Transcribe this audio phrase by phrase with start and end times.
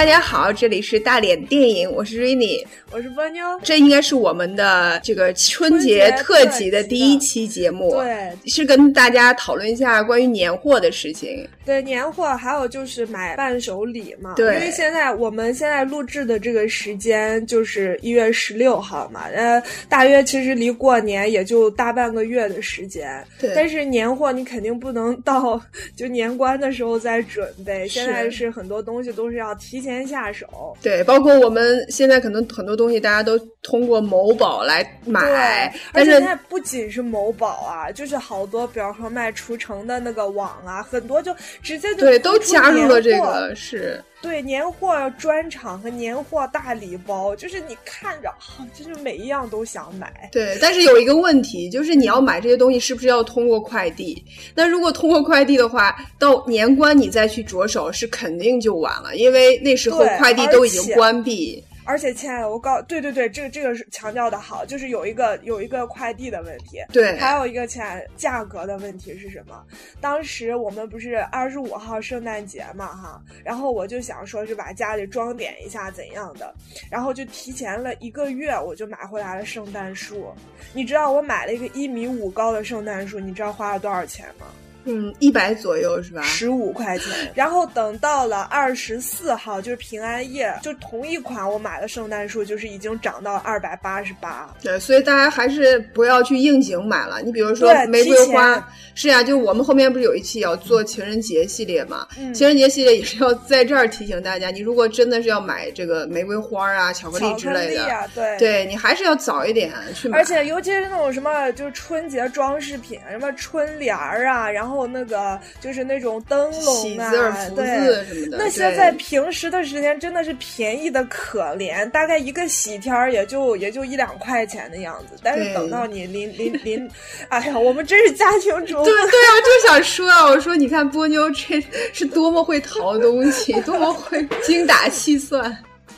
[0.00, 3.44] 大家好，这里是大脸电影，我是 Rainy，我是波妞。
[3.62, 11.46] 这应该是我们的这个春节特辑的第一期节目，对，是跟大家讨论一下关于年货的事情。
[11.66, 14.32] 对，年货还有就是买伴手礼嘛。
[14.36, 23.22] 对，因为现在我们现在录制的这个时间就是一月十六号嘛，呃，大约其实离过年也就大半个月的时间。
[23.38, 25.60] 对，但是年货你肯定不能到
[25.94, 30.76] 就年关的时候再准备，现在是很多东西都是要提前下手。
[30.82, 41.34] 对，包括我们现在可能很多东西大家都通过某宝来买，而且现在不仅是某宝啊，就是好多，比方说卖厨城的那个网啊，很多就。
[41.62, 50.28] 直接就对，都加入了这个是，对年货专场和年货大礼包，就是你看着啊，就是每一样都想买。
[50.30, 54.22] 对，但是有一个问题，就是你要买这些东西，是不是要通过快递？
[54.54, 61.62] 那如果通过快递的话，到年关你再去着手，是肯定就晚了，因为那时候快递都已经关闭。
[61.90, 69.60] 而且，亲爱的，我告对对对，这个这个是强调的好，就是有一个有一个快递的问题，对，还有一个亲爱价格的问题是什么？
[70.00, 76.54] 当时我们不是二十五号圣诞节嘛，哈，然后我就想说是把家里装点一下怎样的，
[76.88, 80.32] 然后就提前了一个月，我就买回来了圣诞树。
[80.72, 84.46] 你知道我买了一个一米五高的圣诞树，你知道花了多少钱吗？
[84.84, 86.22] 嗯，一百左右是吧？
[86.22, 87.06] 十五块钱。
[87.34, 94.48] 然后等到了二十四号，就是平安夜，就同一款我买的圣诞树，就是已经涨到二百八十八。
[94.62, 97.20] 对，所以大家还是不要去应景买了。
[97.22, 102.08] 你比如说玫瑰花，是呀，就我们后面不是有一期要做情人节系列嘛？
[102.34, 110.16] 情人节系列也是要在这儿提醒大家，你如果真的是要买这个玫瑰花啊、巧克力之类的，对，对你还是要早一点去买。
[110.16, 114.69] 而且尤其是那种什么，就是春节装饰品，什么春联儿啊，然后。
[114.70, 125.18] 然后那个就是那种灯笼啊，对，那些在平时的时间真的是便宜的可怜，大概一个喜天儿也就也就一两块钱的样子。
[125.24, 126.88] 但是等到你临临临，
[127.30, 128.84] 哎呀，我们真是家庭主妇。
[128.84, 131.60] 对对啊，就想说啊，我说你看波妞这
[131.92, 135.52] 是多么会淘东西，多么会精打细算。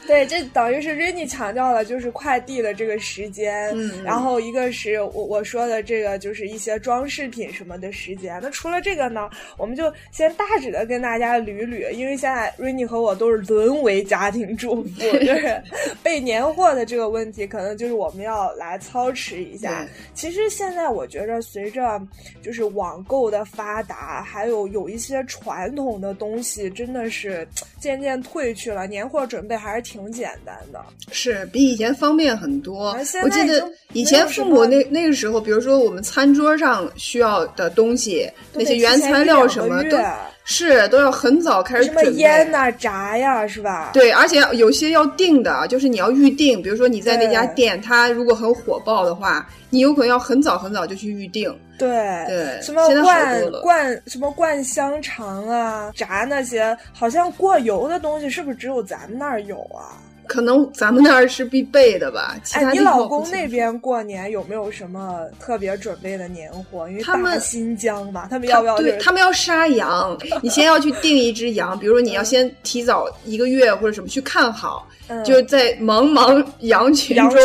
[0.06, 8.38] 对，这等于是 Rainy 强调了就是快递的这个时间，嗯，然后一个是我我说的这个就是一些装饰品什么的时间。
[8.42, 15.62] 那除了这个呢，我们就先大致的跟大家捋捋，因为现在 Rainy 和我都是沦为家庭主妇，就是
[16.02, 19.86] 备年货的这个问题，可能就是我们要来操持一下。
[20.14, 22.00] 其实现在我觉着，随着
[22.42, 27.46] 就是网购的发达，还有有一些传统的东西，真的是
[27.80, 30.12] 渐渐褪去了，年货准备还是挺。
[30.12, 32.94] 简单的，是比以前方便很多。
[33.22, 39.96] 我记得以前父母那那个时候，比如说我们餐桌上需要的东西，那些原材料什么都
[40.44, 42.04] 是都要很早开始准备。
[42.04, 43.90] 什么腌呐、炸呀，是吧？
[43.92, 46.60] 对，而且有些要定的，就是你要预定。
[46.62, 51.52] 比如说你在那家店，它如果很火爆的话，你有可能要很早很早就去预定。
[51.78, 51.88] 对
[52.28, 59.98] 对，什么灌灌什么灌香肠啊，炸那些，好像过油的东西，是不是只有咱们那儿有啊？
[60.26, 62.36] 可能咱们那儿是必备的吧。
[62.52, 66.88] 哎，你老公那边过年有没有什么特别准备的年货？
[66.88, 68.78] 因为他们新疆嘛，他们要不要？
[68.78, 74.88] 对他们要杀羊， 你先要去订一只羊，比如说你要先提早一个月或者什么去看好。
[75.26, 77.38] 就在茫茫羊群中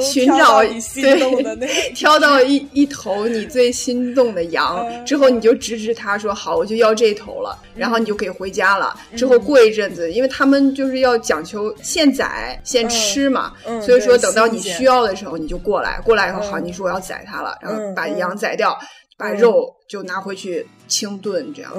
[0.00, 0.60] 寻找
[0.94, 8.98] 对， 挑到一一头你最心动的羊之后，你就指指他说好，我就要这头了，然后你就可以回家了。
[9.14, 12.24] 之后过一阵子，因为他们就是要讲求现宰
[12.64, 18.78] 现吃嘛，所以说等到你需要的时候你就过来，过来以后好，你说我要宰它了，然后把羊宰掉，
[19.16, 21.72] 把肉就拿回去清炖这样。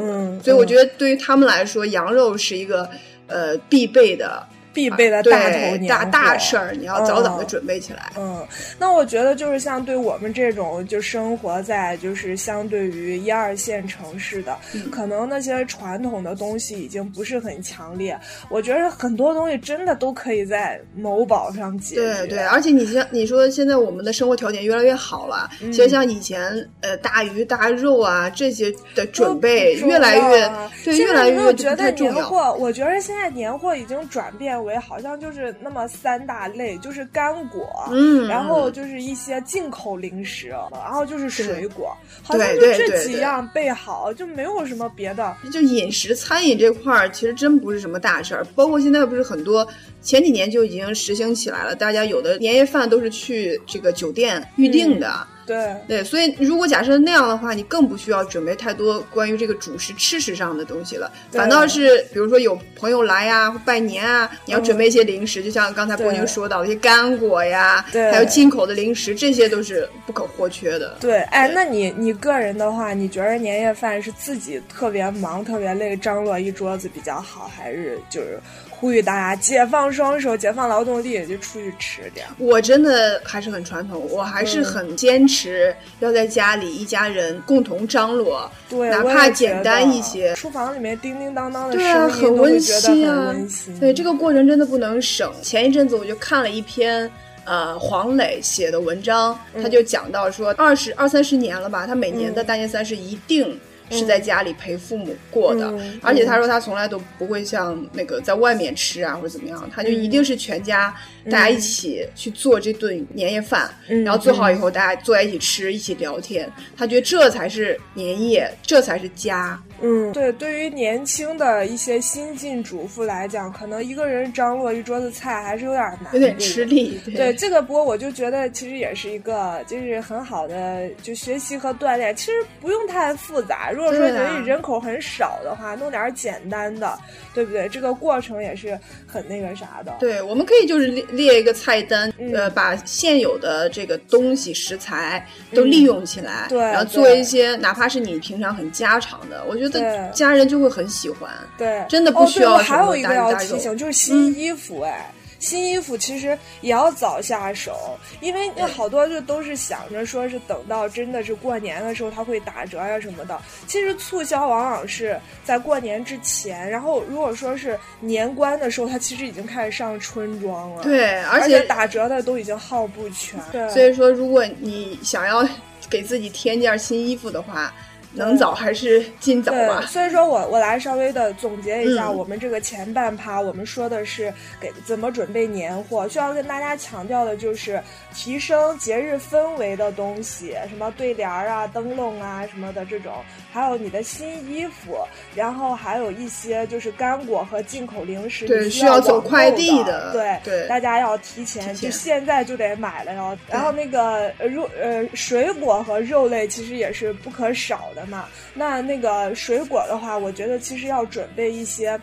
[0.44, 2.90] 所以我觉得对于他们来说，羊肉是一个
[3.28, 4.46] 呃必备的。
[4.74, 8.12] 必备的大头年大大事儿，你要早早的准备起来。
[8.18, 8.46] 嗯，
[8.80, 14.58] 那我觉得就是像对我们这种就生活在就是相对于一二线城市的，
[14.92, 18.20] 可能那些传统的东西已经不是很强烈。
[18.50, 22.02] 我觉得很多东西真的都可以在某宝上解决。
[22.02, 26.42] 对对，而且你像你说现在我们的生活条件越来越好了，其实像以前
[26.82, 30.52] 呃大鱼大肉啊这些的准备越来越
[30.84, 34.63] 对越来越觉得年货，我觉得现在年货已经转变。
[34.64, 45.36] 为好像就是那么三大类，就是干果，嗯，然后就是一些进口零食，然后就是水果，好像就这几样备好，就没有什么别的。
[45.52, 48.46] 就饮食餐饮这块儿，其实真不是什么大事儿。
[48.56, 49.68] 包括现在不是很多，
[50.02, 55.28] 前几年就已经实行起来了，大家有的年夜饭都是去这个酒店预定的。
[55.46, 55.76] 对。
[55.88, 70.96] 对，所以如果假设那样的话，你更不需要准备太多关于这个主食吃食上的东西了，反倒是比如说有朋友来呀、拜年啊，你要准备一些零食，就像刚才波妞说到的一些干果呀，还有进口的零食，这些都是不可或缺的。
[71.00, 78.40] 对，哎，那你你个人的话，你觉得年夜饭是自己特别忙、特别累，张罗一桌子比较好，还是就是
[78.84, 82.28] 呼吁大家解放双手、解放劳动力，就出去吃点？
[82.38, 90.36] 我真的还是很传统，我还是很坚持要在家里一家人共同张罗，对，哪怕简单一些。
[90.36, 93.34] 厨房里面叮叮当当的声音，很温馨啊。
[93.80, 95.32] 对，这个过程真的不能省。
[95.42, 97.10] 前一阵子我就看了一篇。
[97.46, 103.60] 呃，黄磊写的文章，他就讲到说，二十二三十年了吧，他每年的大年三十一定
[103.90, 110.94] 是在家里陪父母过的，而且他说他从来都不会像那个在外面吃啊或者怎么样，他就一定是全家
[111.26, 119.62] 大家一起去做这顿年夜饭，然后做好以后大家坐在一起吃，一起聊天，他觉得这才是年夜，这才是家。
[119.86, 126.98] 嗯，对，对于年轻的一些新晋主妇来讲，可能一个人张罗一桌子菜还是有点难，有点吃力。
[127.14, 132.32] 对这个，不过我就觉得其实也是一个就是很好的就学习和锻炼，其实
[132.62, 133.72] 不用太复杂。
[133.72, 136.98] 如果说人人口很少的话，弄点简单的，
[137.34, 137.68] 对不对？
[137.68, 139.94] 这个过程也是很那个啥的。
[140.00, 149.73] 对，我们可以就是列列一个菜单，呃，把现有的这个东西食材都利用起来，对，然后做一些哪怕是你平常很家常的，我觉得。
[149.80, 151.30] 对，家人就会很喜欢。
[151.58, 152.58] 对，真的不需要。
[152.58, 163.38] 还有一个要提醒，就是新衣服，哎，新衣服其实也要早下手，因为那好多就都是想着说是等到真的是过年的时候，它会打折呀什么的。
[163.68, 170.84] 其实促销往往是在过年之前，然后如果说是年关的时候，它其实已经开始上春装了。
[170.84, 173.40] 对，而且打折的都已经号不全。
[173.52, 175.46] 对，所以说如果你想要
[175.90, 177.74] 给自己添件新衣服的话。
[178.14, 179.82] 能早还是尽早吧。
[179.88, 187.82] 所以说我我来稍微的总结一下，我们这个前半趴，我们说的是给怎么准备年货，需要跟大家强调的就是
[188.14, 193.14] 提升节日氛围的东西，什么对联儿啊、灯笼啊什么的这种，
[193.52, 194.98] 还有你的新衣服，
[195.36, 203.38] 然后还有一些就是干果和进口零食，对，需要走快递的，对对，大家要提前，就现在就得买了哟。
[203.50, 208.03] 然后那个肉呃水果和肉类其实也是不可少的。
[208.08, 212.00] 嘛，那那个水果的话，我觉得其实要准备一些。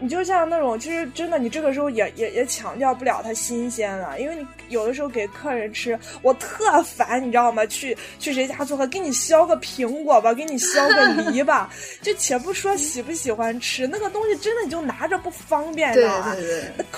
[0.00, 7.66] 你就像那种，其实真的，你这个时候也也也强调不了它新鲜了，因为你有的时候给客人吃，我特烦，你知道吗？
[7.66, 11.68] 去去谁家做客，给你削个苹果吧，给你削个 梨吧，
[12.00, 16.36] 就且不说喜不喜欢吃，那个东西真的你就拿着不方便，知道吗？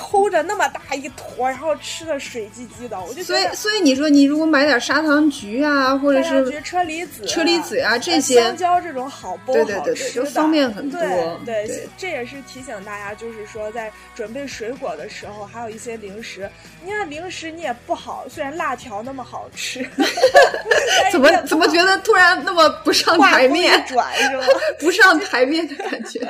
[0.01, 10.99] 抠着那么大一坨，然后吃的水唧唧的，我就所以所以你说你如果买点砂糖橘啊，或者是车厘子、车厘子啊这些香蕉这种好剥好吃的，方便很多。
[11.45, 12.99] 对对，这也是提醒大。
[12.99, 16.51] 家就是说，在准备水果的时候，还有一些零食。
[16.85, 19.87] 你看零食你也不好，虽然辣条那么好吃，
[21.13, 23.85] 怎么怎么觉得突然那么不上台面？
[23.87, 24.45] 转是吧？
[24.81, 26.21] 不上台面的感觉。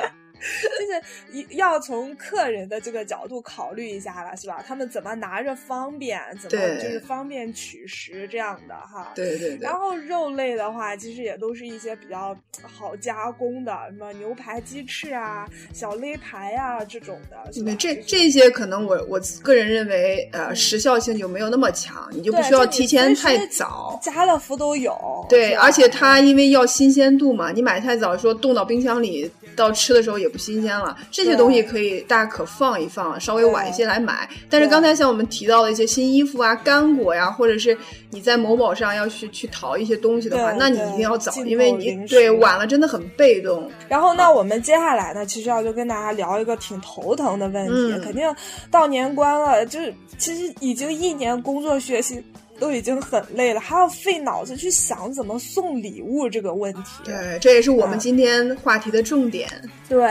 [1.31, 4.63] 就是要从客人的这个角度考虑一下了，是吧？
[4.67, 9.11] 他们怎么拿着方便，怎么就是方便取食这样的哈。
[9.13, 9.59] 对对对。
[9.61, 17.37] 然后肉类的话，其实也都是一些比较好加工的，什么牛排、鸡翅啊、小肋排啊这种的。
[17.53, 23.99] 对，这这些可能我我个人认为，呃，时效性就没有那么强，你就不需要提前太早。
[24.01, 25.25] 家乐福都有。
[25.29, 30.30] 对，而且它因为要新鲜度嘛，你买太早，说冻到冰箱里，到吃的时候也。
[30.31, 34.27] 不新鲜了，这些东西可以大家可放一放，稍微晚一些来买。
[34.49, 37.77] 但是刚才像我们提到的一些新衣服啊、干果呀，或者是
[38.09, 43.69] 你在某宝上要去去淘一些东西的话，那你一定要早，因为你对晚了真的很被动。
[43.87, 48.23] 然后，那我们接下来呢，其实要就跟大家聊一个挺头疼的问题，肯定
[48.71, 52.23] 到年关了，就是其实已经一年工作学习。
[52.61, 57.01] 都已经很累了，还要费脑子去想怎么送礼物这个问题。
[57.03, 59.49] 对，这也是我们今天话题的重点。
[59.89, 60.03] 对，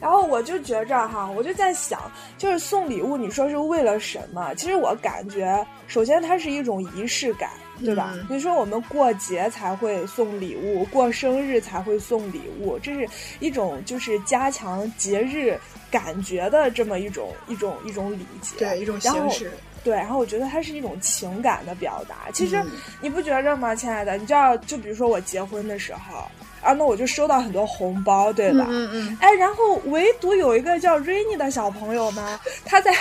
[0.00, 4.52] 然后我就觉着哈，我就在想，就是送礼物，你说是为了什么？
[4.56, 7.50] 其实我感觉，首先它是一种仪式感，
[7.84, 8.12] 对吧？
[8.28, 15.56] 你说我们过节才会送礼物，过生日才会送礼物，这是一种就是加强节日
[15.92, 19.52] 感觉的这么一种一种一种礼节，对，一种形式。
[19.84, 22.30] 对，然后我觉得它是一种情感的表达。
[22.32, 22.64] 其实
[23.00, 24.16] 你不觉着吗，亲爱的？
[24.16, 26.18] 你知道，就比如说我结婚的时候，
[26.62, 28.64] 啊，那我就收到很多红包，对吧？
[28.70, 29.18] 嗯嗯。
[29.20, 32.92] 哎，然后唯独有一个叫 Rainy 的小朋友呢，他在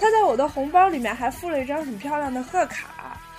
[0.00, 2.88] 他在我的红包里面还附了一张很漂亮的贺卡。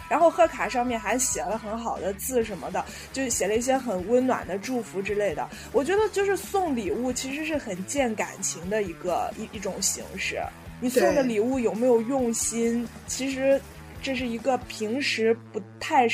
[0.09, 5.47] 然后贺卡上面还写了很好的字什么的，就写了一些很温暖的祝福之类的。
[5.71, 10.41] 我觉得就是送礼物其实是很见感情的一个一一种形式。
[10.79, 12.85] 你送的礼物有没有用心？
[13.07, 13.59] 其实
[14.03, 16.07] 这是一个平时不太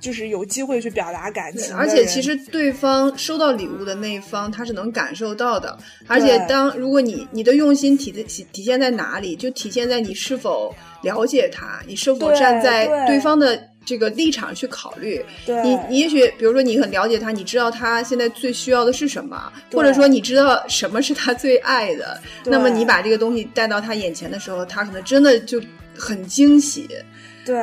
[0.00, 1.76] 就是有机会去表达感情。
[1.76, 5.76] 而且其实对方收到礼物的那一方他是能感受到的。
[6.06, 13.68] 而且当如果你你的用心体体体现在哪里，就体现在你是否了解他，你是否站在对方的。
[13.84, 25.60] 这个立场去考虑，你你也许比如说你很了解他，你知道他现在最需要的是什么，或者说你知道什么是他最爱的，那么你把这个东西带到他眼前的时候，他可能真的就
[25.98, 26.88] 很惊喜。
[27.44, 27.56] 对，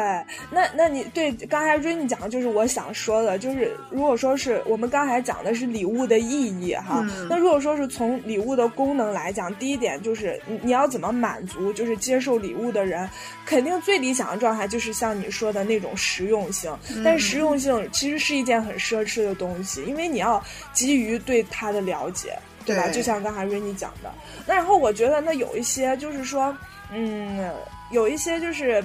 [0.51, 13.09] 那那你对刚才 Rainy 讲的就是我想说的，就是如果说是我们刚才讲的是礼物的意义哈，那如果说是从礼物的功能来讲，第一点就是你你要怎么满足，就是接受礼物的人，
[13.45, 20.43] 肯定最理想的状态就是像你说的那种实用性，但是实用性其实是一件很奢侈的东西，因为你要
[20.73, 22.89] 基于对他的了解，对吧？
[22.89, 24.11] 就像刚才 Rainy 讲的，
[24.45, 26.53] 那然后我觉得那有一些就是说，
[26.93, 27.49] 嗯，
[27.91, 28.83] 有一些就是。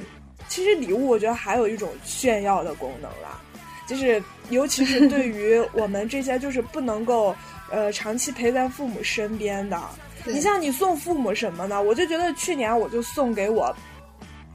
[0.49, 3.41] 其实礼物，我觉得还有一种炫耀的功能啦，
[3.87, 7.35] 就是尤其是 对于我们这些就是不能够
[7.71, 9.81] 呃长期陪在父母身边的，
[10.25, 11.83] 你像你送父母什么呢？
[11.83, 13.75] 我就觉得去年我就送给我。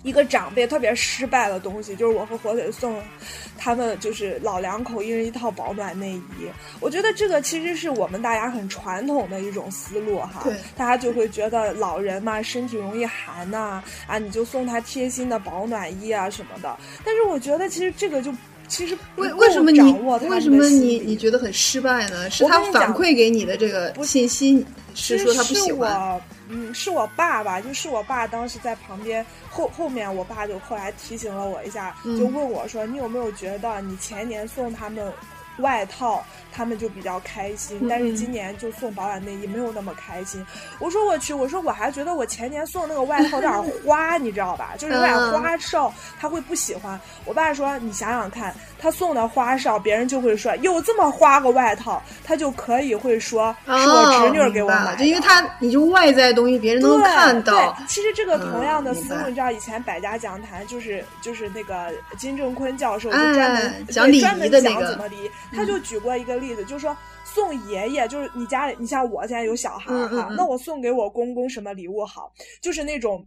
[0.03, 3.01] 一个长辈特别失败的东西，就是我和火腿送
[3.57, 6.49] 他们就是老两口一人一套保暖内衣。
[6.79, 10.45] 我觉得这个其实是我们大家很传统的一种思路哈，
[10.77, 16.77] 大家就会觉得老人嘛身体容易寒呐，啊你就送他贴心的保暖衣啊什么的。
[17.03, 18.33] 但是我觉得其实这个就
[18.69, 19.81] 其实为为什么你
[20.29, 22.29] 为什么你你觉得很失败呢？
[22.29, 26.21] 是他反馈给你的这个信息是说他不喜欢。
[26.51, 35.11] 嗯，是我爸爸，就是我爸当时在旁边后后面，我爸就后来提醒了我一下，就问我说：“你有没有觉得你前年送他们
[35.59, 40.45] 外套？”他们就比较开心，但是今年就送保暖内衣没有那么开心。
[40.79, 44.73] 我说我去，我说我还觉得我前年送那个外套有点花，你知道吧？
[44.77, 46.99] 就是有点花哨，他会不喜欢。
[47.25, 57.77] 我爸说你想想看，他送的花哨，别人就会说有这么花个外套，他就可以会说是我侄女给我买，就因为他你就外在的东西别人能看到。
[57.87, 64.97] 其实这个同样的思路，你知道以前百家讲坛就是就是那个金正坤教授就专门讲礼仪的那个，
[65.53, 66.55] 他就举过一个例。
[66.55, 72.31] 子就是说，送爷爷就是你家里，你像我现在有小孩哈，那我送给我公公什么礼物好？
[72.59, 73.23] 就是那种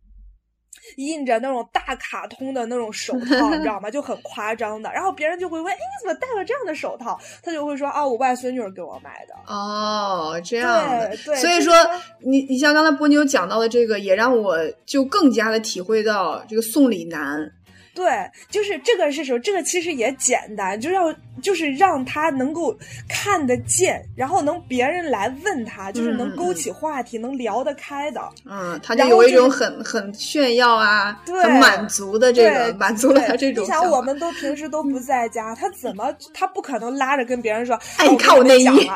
[0.97, 3.89] 印着那种大卡通的那种手套，你知道吗？
[3.89, 4.91] 就很夸张的。
[4.93, 11.17] 然后别人就会问：“哎，你怎么戴了这样的手套？”他就会说：“啊，我外孙女给我买的。”哦，这样的。
[11.17, 11.73] 所以说，
[12.19, 17.53] 你你像刚才波妞讲到的这个，也让我就更加的体会到这个送礼难。
[17.95, 19.39] 对，就是这个是什么？
[19.41, 22.75] 这个其实也简单，就要就是让他能够
[23.09, 28.21] 看得见，然后能别人来问他，就是能勾起话题，能聊得开的。
[28.49, 33.63] 嗯，他就有一种很很炫耀啊，很满足的这个满足了他这种。
[33.65, 37.79] 你想，我们都平时都不在家，他怎么他不可能拉着跟别人说？
[37.99, 38.67] 哎，你看我内衣。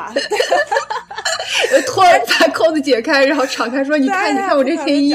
[1.85, 5.13] 突然把扣子解开，然后敞开说：“你看，你看我这天衣。”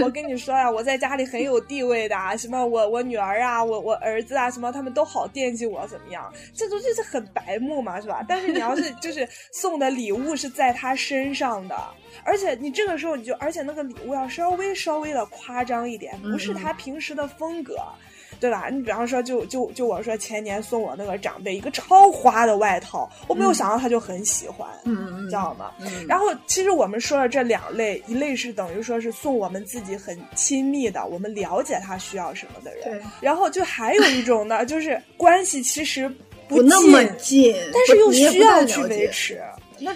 [0.00, 6.32] 我跟你说呀，我在家里很有地位的，什么我我女儿啊，我我儿子啊，什么他们都好惦记我，怎么样？
[6.54, 8.24] 这都就是很白目嘛，是吧？
[8.28, 11.76] 但是你要是 就是送的礼物是在他身上的，
[12.24, 17.76] 而且你这个时候你就，而且那个礼物要稍微稍微的夸张一点，不是他平时的风格。
[18.40, 18.68] 对吧？
[18.70, 25.70] 你比方说，就就就我说前年送我那个长辈一个超花的外套，我没有想到他就很喜欢，嗯知道吗？
[26.08, 36.08] 然后其实我们说的这两类，一类是等于说是送我们自己很亲密的，我们了解他需要什么的人，然后就还有一种呢，就是关系其实
[36.48, 39.40] 不那么近，但是又需要去维持。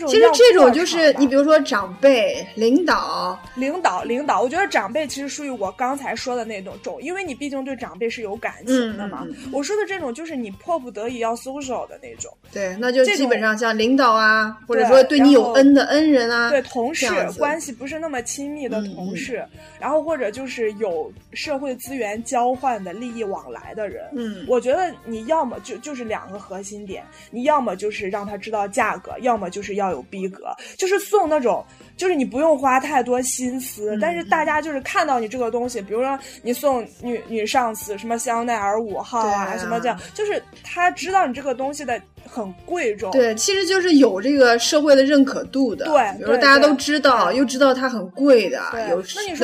[0.07, 9.27] 其实这种就是你，比如说长辈、领导、领导、领导，我觉得长辈其实属于我刚才说的那种种，因为你毕竟对长辈是有感情的嘛。
[9.53, 12.35] 我说的这种就是你迫不得已要 social 的那种。
[12.51, 19.45] 对，那就基本上像领导啊，或者说对你有恩的恩人啊，对同事关系不是那么亲密的同事，
[19.79, 24.07] 然后或者就是有社会资源交换的利益往来的人。
[24.17, 29.74] 嗯，我觉得你要么就就是两个核心点，你要么就是让他知道价格，要么就是。
[29.75, 31.65] 就是要有逼格，就是送那种。
[31.97, 43.11] 就是你不用花太多心思，但是大家就是看到你这个东西，比如说你送女女上司什么香奈儿五号啊，什么这样，就是他知道你这个东西的很贵重。
[43.13, 45.85] 对，其实就是有这个社会的认可度的。
[45.85, 48.97] 对，比如说大家都知道，又知道它很贵的，有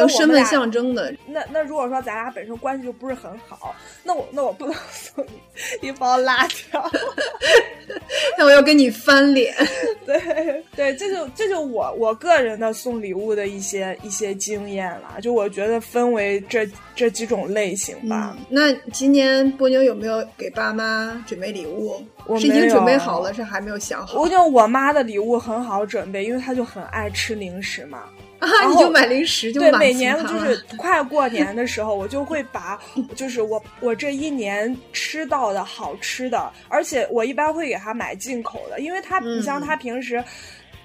[0.02, 1.14] 有身份象征的。
[1.28, 3.72] 那那如果说咱俩本身关系就不是很好，
[4.02, 5.25] 那我那我不能送
[5.80, 6.90] 你一包辣条，
[8.37, 9.54] 那我要跟你翻脸。
[10.04, 12.40] 对对，这就这就我我个。
[12.40, 18.34] 人的送礼物的一些一些经验了，就我觉得分为这这几种类型吧。
[18.49, 22.02] 那今年波妞有没有给爸妈准备礼物？
[22.38, 24.21] 是已经准备好了，是还没有想好。
[24.21, 28.05] 我觉得我妈的礼物很好准备，因为她就很爱吃零食嘛。
[28.39, 32.81] 啊，你就买零食就对，每年就是快过年的时候，我就会把
[33.15, 40.23] 就是我我这一年吃到的好吃的，而且我一般会给她买进口的，因为她你像她平时。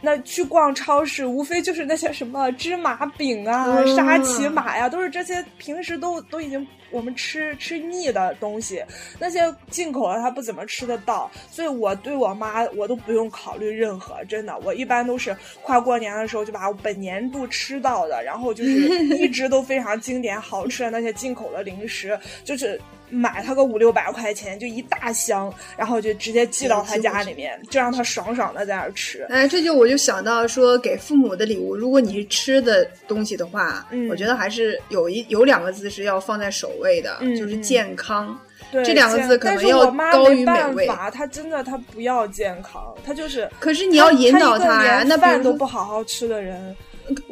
[0.01, 8.83] 那去逛超市，无非就是那些什么芝麻饼啊、沙琪玛呀，都是这些平时都都已经我们吃吃腻的东西。
[9.19, 9.39] 那些
[9.69, 18.71] 进口的他不怎么吃得到，所以我对我妈我都不用考虑任何，真的，我一般都是快过年的时候就把我本年度吃到的，然后就是
[19.17, 22.79] 一直都非常经典好吃的那些进口的零食，就是。
[23.07, 29.21] 买他个五六百块钱，就一大箱，然后就直接寄到他家里面，就让他爽爽的在那儿吃。
[29.29, 38.39] 哎，这就我就想到说，给父母的礼物，如果你是吃的东西的话，我觉得还是有一有两个字是要放在首位的，就是健康。
[38.71, 40.87] 这两个字可能要高于美味。
[41.13, 43.49] 他真的他不要健康，他就是。
[43.59, 46.75] 可是你要引导他呀，那饭都不好好吃的人。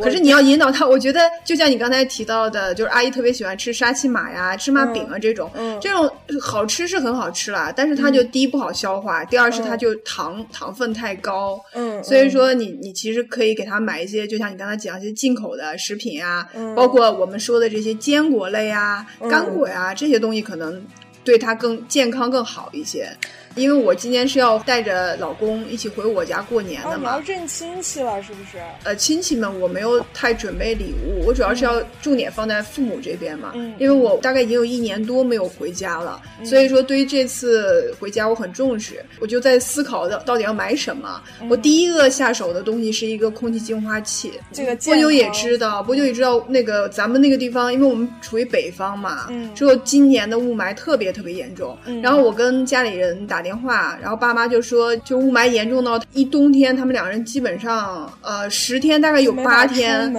[0.01, 5.49] 可是你要引导他，我觉得就像你刚才提到的，就是阿姨特别喜欢吃沙琪玛呀、芝麻饼啊这种，
[5.81, 6.09] 这种
[6.41, 20.83] 好吃是很好吃啦，但是它就第一不好消化，第二是它就糖糖分太高，嗯，所以说你你其实可以给他买一些，就像你刚才讲一些进口的食品啊，包括我们说的这些坚果类啊、干果呀这些东西，可能
[21.23, 23.09] 对他更健康更好一些。
[23.55, 28.57] 因为我今年是要带着老公一起回我家过年的嘛，你要认亲戚了是不是？
[28.83, 33.51] 呃，亲戚们我没有太准备礼物，我主要是要重点放在父母这边嘛。
[33.53, 41.21] 嗯，因为我大概已经有一年多没有回家了，所以说对于这次回家我很重视，我就在思考到到底要买什么。
[41.47, 44.31] 我第一个下手的东西是一个空气净化器。
[44.51, 53.43] 这个波妞也知道，波妞也知道那个咱们那个地方，因为我们处于北方嘛，嗯，之后今年的雾霾特别特别严重，然后我跟家里人打。
[53.43, 60.09] 电话，然后爸妈就说，就雾霾严重到一冬天，他们两个人基本上，呃，十天大概有八天，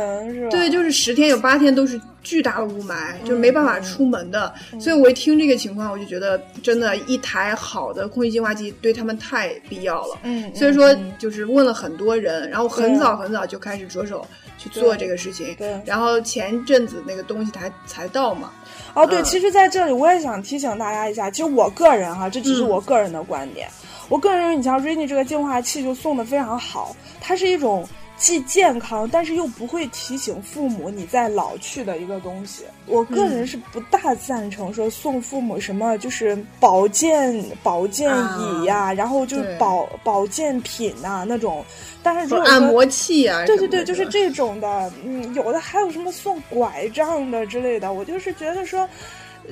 [0.50, 4.52] 对，就是十天有八天都是巨大的雾霾，就是没办法出门的。
[4.80, 10.18] 所以我一听这个情况，我就觉得真的，一台好的空气净化器对他们太必要了。
[10.24, 14.26] 嗯，所以说就是问了很多人，然后很早很早就开始着手
[14.58, 15.54] 去做这个事情。
[15.56, 18.50] 对，然后前阵子那个东西才才到嘛。
[18.94, 23.68] 哦，对，其实在这里我也想提醒大家一下，其实我个人哈，这只是我个人的观点，
[24.08, 27.86] 我个人认为，你像 Rainy 这个净化器就送的非常好，它是一种。
[28.16, 32.64] 既健康，但是又不会提醒父母你在老去的一个东西。
[32.86, 41.64] 我个人是不大赞成说送父母什么就是保健保健椅呀，然后就是保保健品呐那种。
[42.02, 44.92] 但是如果按摩器啊，对对对，就是这种的。
[45.04, 48.88] 嗯，有的还有什么送拐杖的之类的，我就是觉得说。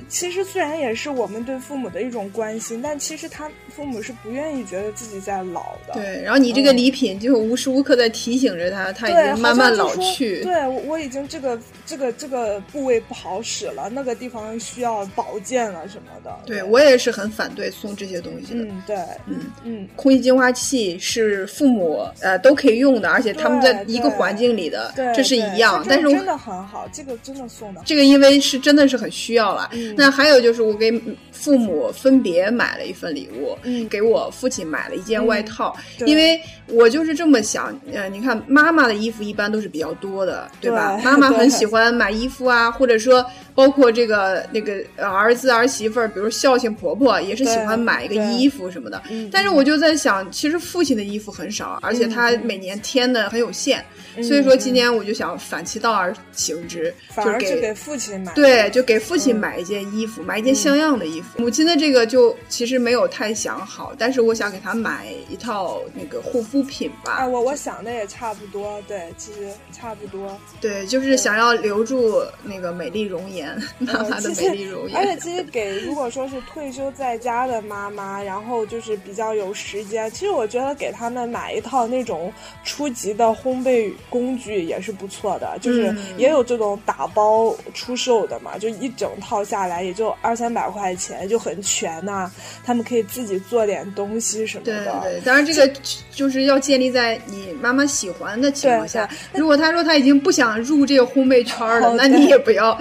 [0.09, 5.95] 其实虽然也是我们对父母的一种关心，但其实他父母是不愿意觉得自己在老的。
[5.95, 10.43] 对，然后你这个礼品就无时无刻在提醒着他，他已经慢慢老去。
[10.43, 16.33] 对，我已经这个这个这个部位不好使了，那个地方需要保健了什么的。
[16.47, 18.65] 对我也是很反对送这些东西的。
[18.65, 25.85] 嗯，对，嗯嗯，空气净化器是父母呃都可以用的，而且他们在一个环境里的，这是一样。
[25.89, 27.83] 但是真的很好，这个真的送的。
[27.85, 29.71] 这个因为是真的是很需要了。
[29.97, 30.93] 那还有就是，我给
[31.31, 41.01] 父母分别买了一份礼物，嗯，给我父亲买了一件外套，因为我就是这么想，呃，你看妈妈的衣服一般都是比较多的，对吧？
[41.05, 49.03] 妈妈很喜欢买衣服啊，或者说包括这个那个儿子儿媳妇儿，比如孝敬婆婆也是喜欢买一个衣服什么的。
[49.33, 53.85] 但是我就在想，其实父亲的衣服很少，而且他每年添的很有限，
[54.23, 59.73] 所以说今年我就想反其道而行之，就是给给父亲买，对，就给父亲买一件。
[59.73, 61.41] 件衣服，买一件像样的衣服。
[61.41, 67.13] 母亲的这个就其实没有太想好，但是我想给她买一套那个护肤品吧。
[67.13, 70.39] 啊，我我想的也差不多，对，其实差不多。
[70.61, 73.42] 对，就是想要留住那个美丽容颜，
[73.79, 74.97] 妈妈的美丽容颜。
[74.97, 82.33] 而且其实给 如果说是退休在家的妈妈，然后就是比较有时间，其实我觉得给他们买一套那种
[82.65, 92.31] 初级的烘焙工具也是不错的，就是也有这种打包出售的嘛，就一整套下来也就二三百块钱，就很全呐。
[92.65, 94.85] 他们可以自己做点东西什么的。
[95.03, 95.71] 对对，当然这个
[96.11, 99.09] 就是要建立在你妈妈喜欢的情况下。
[99.33, 102.79] 如果她说她已经不想入这个烘焙圈了，那你也不要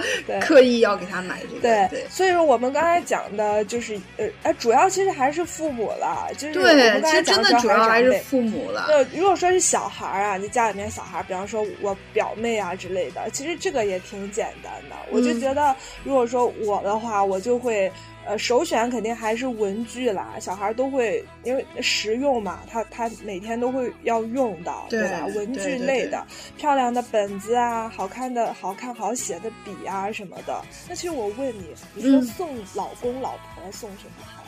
[0.52, 1.60] 刻意要给他买这个。
[1.60, 8.84] 对，所以说我们刚才讲的就是呃，哎，主要其实还是父母了，就是我们刚才讲的主要还是父母了。
[8.86, 14.96] 对，如果说是小孩啊，你家里面小孩，比方说我表妹啊之类的，其实这个也挺简单的。
[15.10, 17.90] 我就觉得，如果说我的话，我就会。
[18.24, 25.26] 呃，首选肯定还是文具啦，小孩都会因为实用嘛，他他每天都会要用到，对吧？
[25.34, 26.24] 文具类的，
[26.56, 30.62] 漂亮的本子啊，好看的好看好写的笔啊什么的。
[30.88, 34.42] 那其实我问你，你说送老公老婆送什么好？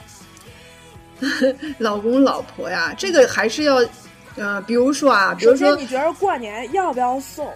[1.78, 3.84] 老公老婆呀，这个还是要，
[4.36, 7.52] 呃，比如说啊，比如说你觉得过年要不要送？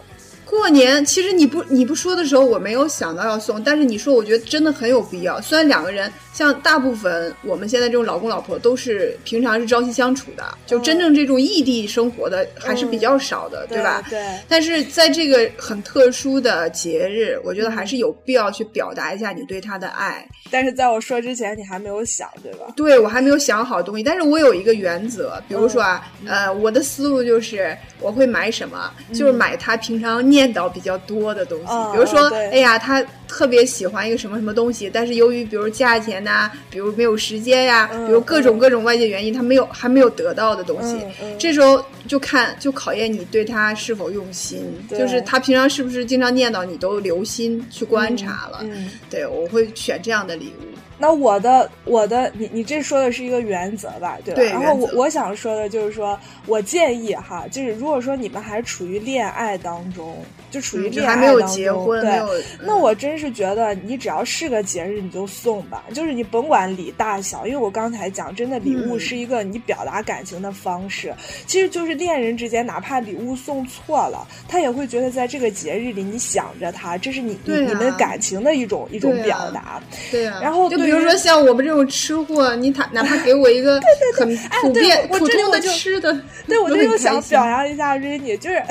[0.49, 5.41] 过年其实你不你不说的时候，我没有想到要送，但是你说，我觉得真的很有必要。
[5.41, 6.11] 虽然两个人。
[6.38, 14.01] 像大部分我们现在这种老公老婆都是平常是朝夕相处的，就真正这种异地生活的还是比较少的，对吧？
[14.09, 14.20] 对。
[14.46, 20.24] 但是在这个很特殊的节日，我觉得还是有必要去表达一下你对他的爱。
[20.48, 22.66] 但是在我说之前，你还没有想，对吧？
[22.77, 24.03] 对，我还没有想好东西。
[24.05, 33.05] 但是我有一个原则，比如说啊，呃，我的思路就是我会买什么，就是买他平常念叨比较多的东西，比如说，哎呀，他。
[33.29, 41.03] 特别喜欢一个什么什么东西，但是由于比如价钱呐，比如没有时间呀，比如各种各种外界原因，他没有还没有得到的东西，
[41.38, 44.62] 这时候就看就考验你对他是否用心，
[44.99, 48.61] 就是他平常是不是经常念叨你都留心去观察了，
[49.09, 50.78] 对我会选这样的礼物。
[50.99, 54.61] 那我的我的你你这说的是一个原则吧，对吧？
[54.61, 60.17] 然后我我想说的就是说，我建议哈，就是如果说你们还处于恋爱当中，
[60.51, 71.15] 就处于恋爱当中，对，那我真是觉得你只要是个节日你就送吧，就是你甭管礼大小，因为我刚才讲，真的礼物是一个你表达感情的方式，
[71.47, 79.81] 其实就是恋人之间，哪怕礼物送错了，他也会觉得在这个节日里你想着他，这是你你你们感情的一种一种表达，
[80.11, 80.88] 对呀，然后就。
[80.88, 83.79] 比如说像我们这种吃货，你他哪怕给我一个
[84.16, 88.62] 很普遍普通的吃的，对我就想表扬一下 Rainy，就是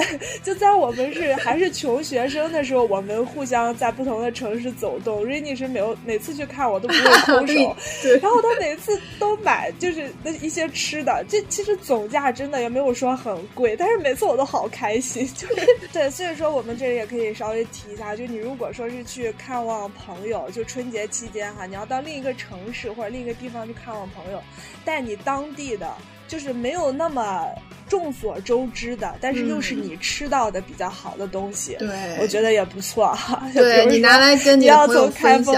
[0.42, 7.76] 就在我们是还是穷学生的时候，我们互相在不同的城市走动，Rainy 是每每次去看我都不会空手，
[8.20, 15.56] 然后他每次都买就是那一些吃的，这其实总价真的也没有说很贵，但是每次我都好开心，就是
[15.94, 22.02] 对，所以说我们这里也可以稍微提一下，就你如果说是去看望朋友，就春节期间哈，你要到。
[22.08, 24.42] 另一个城市或者另一个地方去看望朋友，
[24.86, 25.94] 带你当地的
[26.26, 27.48] 就是没有那么
[27.90, 33.44] 众所周知的，但是又是你吃到的比较好的东西，对，我觉得也不错哈。
[33.54, 35.54] 对你拿来跟你要从开封，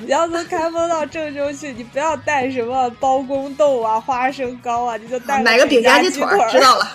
[0.00, 6.88] 你要从开封到郑州去，你不要带什么包公豆啊、花生糕啊，你就带买个饼夹鸡腿，知道了。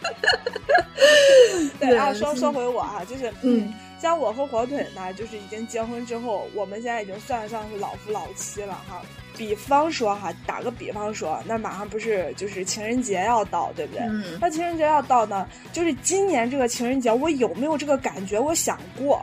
[1.78, 3.72] 对啊，说说回我哈，就是嗯。
[4.00, 9.02] 像我和火腿呢，就是已经结婚之后，我们现在已经算得上是老夫老妻了哈。
[9.36, 14.02] 比方说哈，打个比方说，那马上不是就是情人节要到，对不对？
[14.40, 18.40] 那情人节要到呢，就是今年这个情人节，我有没有这个感觉？
[18.40, 19.22] 我想过。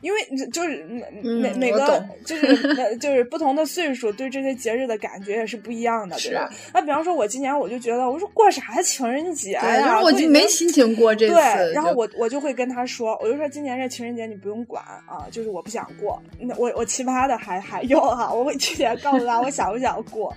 [0.00, 0.84] 因为就是
[1.22, 6.50] 每每个就是就是不同的岁数，对这些节日的感觉也是不一样的，对吧？
[6.74, 10.00] 那比方说，我今年我就觉得，我说过啥情人节呀？
[10.02, 11.34] 我就没心情过这次。
[11.34, 16.22] 对，然后我我就会跟他说，我就说今年这情人节你不用管啊，就是我不想过。
[16.38, 20.34] 那我我奇葩的还还有哈，我会提前告诉他我想不想过，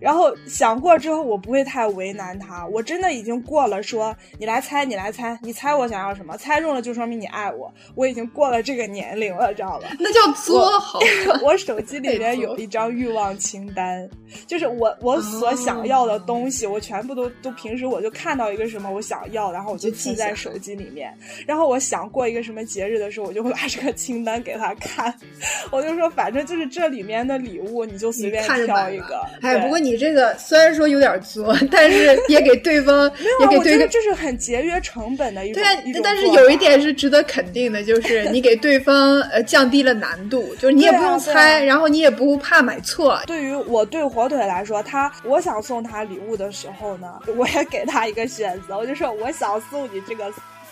[0.00, 6.36] 然后想过之后我不会太为难他，我真的已经过了，说你来猜，你来猜，你猜我想要什么？
[6.36, 8.99] 猜中了就说明你爱我，我已经过了这个年。
[9.00, 9.88] 年龄了，知道吧？
[9.98, 11.00] 那叫作好。
[11.42, 14.08] 我手机里面有一张欲望清单，
[14.46, 21.12] 就是我我所想要的东西，我全部都都平时我就看到一个什么我想要，然后我就记在手机里面。
[21.46, 25.14] 然后我想过一个什么节日的时候，我就会把这个清单给他看。
[25.72, 29.26] 我就说，反正就是这里面的礼物，你就随便挑一个。
[29.40, 33.10] 哎，不过你这个虽然说有点作，但是也给对方
[33.40, 35.62] 也给对方，这是很节约成本的一种。
[35.62, 38.89] 对，但是有一点是值得肯定的，就是你给对方。
[38.90, 43.20] 方呃降低了难度，就是你也不用猜，然后你也不怕买错。
[43.26, 50.24] 对于我对火腿来说，他我想送他礼物的时候呢， 我也给他一个选择，我就说我想送你这个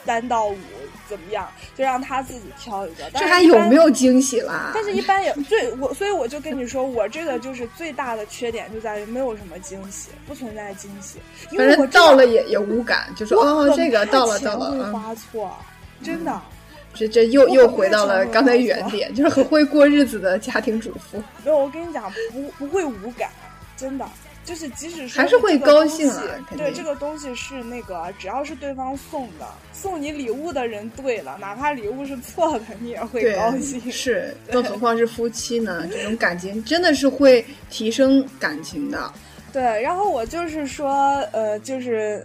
[0.05, 0.57] 三到五
[1.09, 3.05] 怎么样，就让他自己挑一个。
[3.15, 4.71] 这还有没有惊喜啦？
[4.75, 11.19] 但是一般也最 我，所以我就跟你说，我这个就是最大的缺点就在于没有什么惊喜，不存在惊喜。
[11.51, 15.55] 因为我到了也也无感，就说哦这个到了到了，会花错，
[16.03, 16.41] 真的。
[16.95, 21.19] 这这又又回到了刚才原点，就是很会过日子的家庭主妇。
[21.45, 23.31] 没有，我跟你讲，不不会无感，
[23.77, 24.09] 真的，
[24.45, 26.23] 就是即使还是会高兴啊。
[26.57, 33.81] 对，这个东西是那个，只要是对方送的，送你礼物的人对了，哪怕礼物是错的，你也会高兴。
[33.93, 35.87] 是， 更何况是夫妻呢？
[35.93, 39.13] 这种感情真的是会提升感情的。
[39.53, 40.91] 对，然后我就是说，
[41.33, 42.25] 呃，就是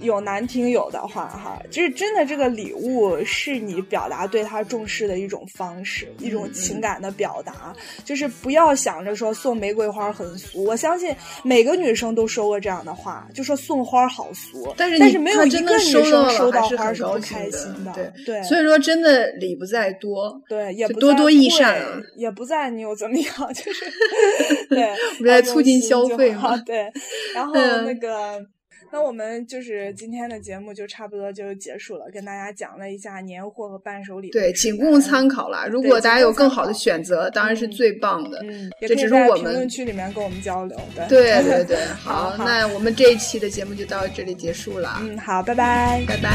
[0.00, 7.74] 有男听友的话，哈，就是真的，这个礼物是你表达对他重视的一种方式，一种情感的表达。
[8.04, 14.74] 就是不要想着说送玫瑰花很俗，我相信每个女生都说过这样的话，就说送花好俗。
[14.76, 17.92] 但是但是没有一个女生收到花是不开心的。
[17.94, 21.80] 对对，所以说真的礼不在多，对，也不多多益善，
[22.16, 23.84] 也不在你又怎么样，就是
[24.68, 26.56] 对，我在促进消费嘛。
[26.66, 26.90] 对，
[27.34, 28.44] 然后那个，
[28.92, 35.66] 那我们就是今天的节目就差不多就结束了，跟大家讲了一下年货和伴手礼，对，仅供参考啦。
[35.66, 38.40] 如果大家有更好的选择，当然是最棒的。
[38.44, 40.78] 嗯，这只是我们评论区里面跟我们交流。
[41.08, 44.98] 对对 对，好，那我们这一期的节目就到这里结束了。
[45.00, 46.30] 嗯，好，拜拜，拜拜。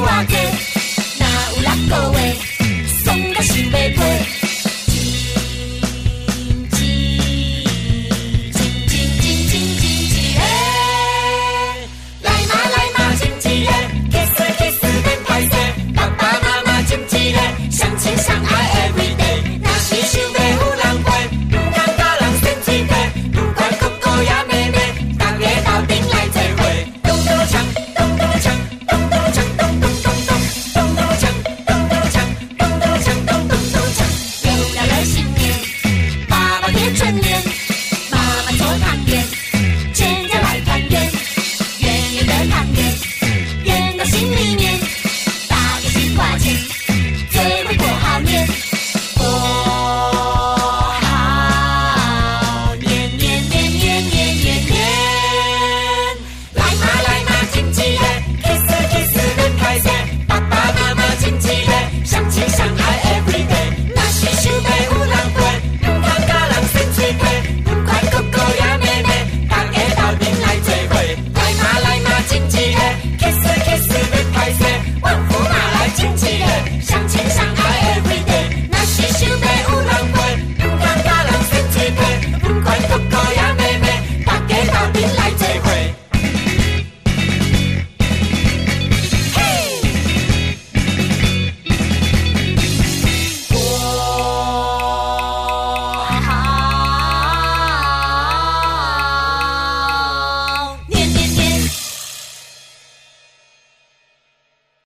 [0.00, 0.37] 春联。